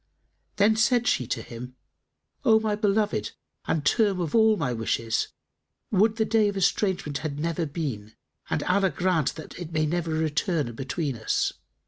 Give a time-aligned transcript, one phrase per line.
[0.55, 1.75] Then said she to him,
[2.43, 3.33] "O my beloved
[3.67, 5.27] and term of all my wishes,
[5.91, 8.15] would the day of estrangement had never been
[8.49, 11.53] and Allah grant it may never return between us!"